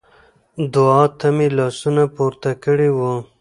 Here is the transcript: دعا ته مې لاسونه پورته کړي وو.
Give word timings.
دعا 0.73 1.03
ته 1.17 1.27
مې 1.35 1.47
لاسونه 1.57 2.03
پورته 2.15 2.51
کړي 2.63 2.89
وو. 2.97 3.13